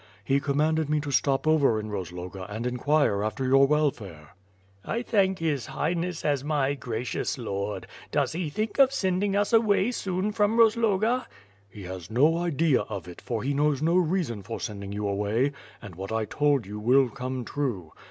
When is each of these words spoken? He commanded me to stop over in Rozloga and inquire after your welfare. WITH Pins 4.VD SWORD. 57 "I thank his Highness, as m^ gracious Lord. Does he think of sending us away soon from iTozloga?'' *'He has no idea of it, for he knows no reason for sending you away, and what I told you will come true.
He 0.25 0.39
commanded 0.39 0.89
me 0.89 0.99
to 1.01 1.11
stop 1.11 1.45
over 1.47 1.79
in 1.79 1.91
Rozloga 1.91 2.47
and 2.49 2.65
inquire 2.65 3.21
after 3.23 3.43
your 3.45 3.67
welfare. 3.67 4.31
WITH 4.83 4.85
Pins 4.85 4.85
4.VD 4.85 4.85
SWORD. 4.85 4.97
57 4.97 4.99
"I 4.99 5.11
thank 5.27 5.37
his 5.39 5.65
Highness, 5.67 6.25
as 6.25 6.43
m^ 6.43 6.79
gracious 6.79 7.37
Lord. 7.37 7.87
Does 8.09 8.31
he 8.31 8.49
think 8.49 8.79
of 8.79 8.91
sending 8.91 9.35
us 9.35 9.53
away 9.53 9.91
soon 9.91 10.31
from 10.31 10.57
iTozloga?'' 10.57 11.27
*'He 11.69 11.83
has 11.83 12.09
no 12.09 12.39
idea 12.39 12.81
of 12.81 13.07
it, 13.07 13.21
for 13.21 13.43
he 13.43 13.53
knows 13.53 13.83
no 13.83 13.95
reason 13.95 14.41
for 14.41 14.59
sending 14.59 14.91
you 14.91 15.07
away, 15.07 15.51
and 15.83 15.93
what 15.93 16.11
I 16.11 16.25
told 16.25 16.65
you 16.65 16.79
will 16.79 17.09
come 17.09 17.45
true. 17.45 17.91